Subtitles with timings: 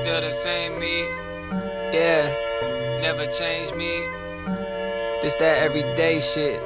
[0.00, 1.04] Still the same me,
[1.92, 2.24] Yeah,
[3.02, 4.06] never change me.
[5.22, 6.58] this that everyday shit.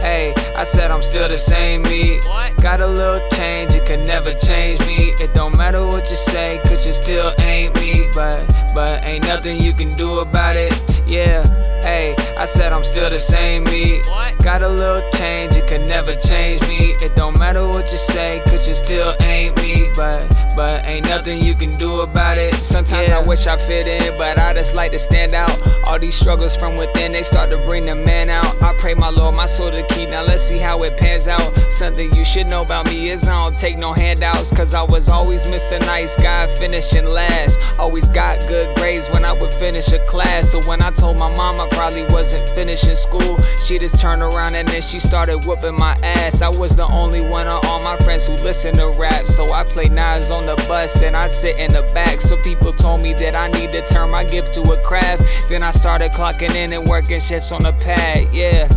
[0.00, 2.20] Hey, I said I'm still the same me.
[2.26, 2.56] What?
[2.62, 5.12] Got a little change, it could never change me.
[5.18, 8.08] It don't matter what you say, cause you still ain't me.
[8.14, 10.72] But, but ain't nothing you can do about it.
[11.08, 11.42] Yeah,
[11.82, 13.98] hey, I said I'm still the same me.
[14.08, 14.38] What?
[14.38, 16.94] Got a little change, it could never change me.
[17.00, 18.42] It don't matter what you say,
[18.74, 19.35] still ain't
[20.96, 22.54] ain't nothing you can do about it.
[22.62, 25.54] Sometimes I wish I fit in, but I just like to stand out.
[25.86, 28.62] All these struggles from within, they start to bring the man out.
[28.62, 30.10] I pray my Lord, my soul to keep.
[30.10, 31.54] Now let's see how it pans out.
[31.70, 34.50] Something you should know about me is I don't take no handouts.
[34.56, 35.78] Cause I was always Mr.
[35.80, 37.60] Nice Guy, finishing last.
[37.78, 40.50] Always got good grades when I would finish a class.
[40.50, 44.54] So when I told my mom I probably wasn't finishing school, she just turned around
[44.54, 46.40] and then she started whooping my ass.
[46.40, 49.26] I was the only one of all my friends who listened to rap.
[49.26, 52.20] So I played knives on the bus and I'd sit in the back.
[52.20, 55.24] So people told me that I need to turn my gift to a craft.
[55.48, 58.68] Then I started clocking in and working shifts on the pad, yeah.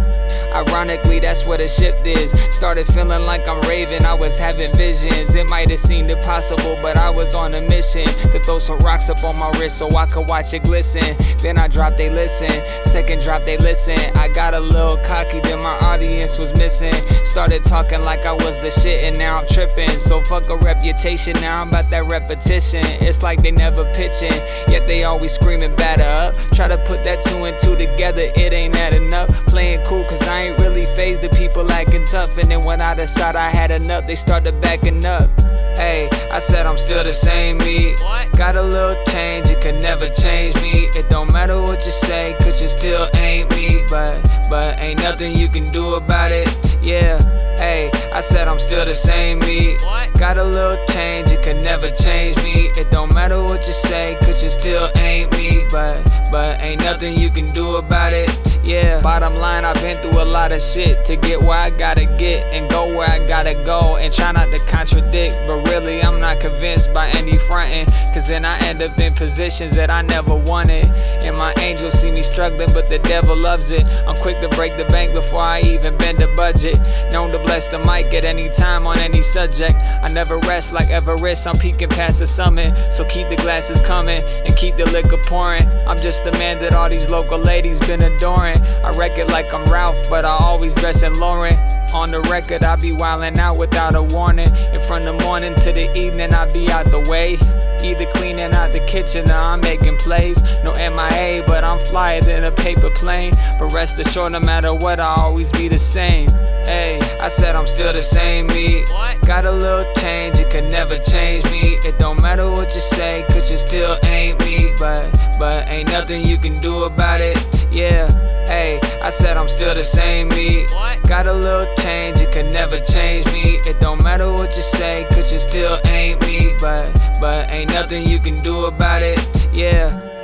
[0.53, 2.31] Ironically, that's what a shift is.
[2.49, 5.35] Started feeling like I'm raving, I was having visions.
[5.35, 9.09] It might have seemed impossible, but I was on a mission to throw some rocks
[9.09, 11.15] up on my wrist so I could watch it glisten.
[11.39, 12.49] Then I dropped, they listen.
[12.83, 13.99] Second drop, they listen.
[14.15, 16.93] I got a little cocky, then my audience was missing.
[17.23, 19.97] Started talking like I was the shit, and now I'm tripping.
[19.97, 22.83] So fuck a reputation, now I'm about that repetition.
[22.85, 24.33] It's like they never pitching,
[24.67, 26.35] yet they always screaming batter up.
[26.53, 29.29] Try to put that two and two together, it ain't adding up.
[29.47, 32.37] Playing cool, cause I ain't really fazed the people acting tough.
[32.37, 35.29] And then when I decide I had enough, they started backing up.
[35.77, 37.95] Hey, I said I'm still the same me.
[38.35, 40.89] Got a little change, it could never change me.
[40.93, 43.85] It don't matter what you say, cause you still ain't me.
[43.89, 46.47] But, but ain't nothing you can do about it.
[46.89, 47.21] Yeah,
[47.57, 49.77] hey, I said I'm still the same me.
[49.83, 50.11] What?
[50.15, 52.71] Got a little change, it could never change me.
[52.75, 55.67] It don't matter what you say, cause you still ain't me.
[55.69, 56.01] But,
[56.31, 58.31] but ain't nothing you can do about it.
[58.69, 62.05] Yeah, bottom line, I've been through a lot of shit to get where I gotta
[62.05, 63.97] get and go where I gotta go.
[63.97, 67.87] And try not to contradict, but really, I'm not convinced by any fronting.
[68.13, 70.85] Cause then I end up in positions that I never wanted.
[71.23, 73.87] And my angels see me struggling, but the devil loves it.
[74.07, 76.77] I'm quick to break the bank before I even bend the budget.
[77.11, 79.77] Known to bless the mic at any time on any subject.
[80.03, 82.93] I never rest like Everest, I'm peeking past the summit.
[82.93, 85.67] So keep the glasses coming and keep the liquor pouring.
[85.87, 88.58] I'm just the man that all these local ladies been adoring.
[88.83, 91.78] I wreck it like I'm Ralph, but I always dress in Lauren.
[91.93, 94.49] On the record, I be wildin' out without a warning.
[94.53, 97.37] And from the morning to the evening, I be out the way.
[97.81, 100.41] Either cleaning out the kitchen or I'm making plays.
[100.63, 103.33] No MIA, but I'm flyer than a paper plane.
[103.57, 106.29] But rest assured, no matter what, I always be the same.
[106.65, 108.85] Hey, I said I'm still the same me.
[109.25, 111.79] Got a little change, it could never change me.
[111.83, 114.73] It don't matter what you say, cause you still ain't me.
[114.77, 117.37] But, but ain't nothing you can do about it.
[117.71, 118.07] Yeah,
[118.45, 120.65] hey, I said I'm still the same me.
[121.07, 123.59] Got a little change, it could never change me.
[123.65, 126.55] It don't matter what you say, cause you still ain't me.
[126.59, 129.19] But, but ain't nothing you can do about it.
[129.53, 130.18] Yeah.